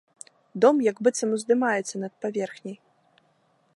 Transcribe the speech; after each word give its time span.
Дом 0.63 0.79
як 0.85 1.01
быццам 1.07 1.29
уздымаецца 1.37 1.95
над 2.05 2.13
паверхняй. 2.25 2.77